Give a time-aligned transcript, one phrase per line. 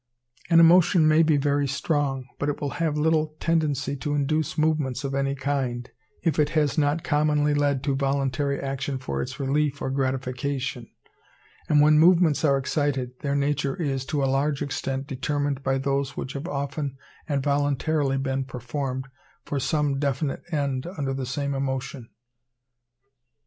[0.49, 5.03] An emotion may be very strong, but it will have little tendency to induce movements
[5.03, 5.91] of any kind,
[6.23, 10.89] if it has not commonly led to voluntary action for its relief or gratification;
[11.69, 16.17] and when movements are excited, their nature is, to a large extent, determined by those
[16.17, 16.97] which have often
[17.27, 19.07] and voluntarily been performed
[19.45, 22.09] for some definite end under the same emotion.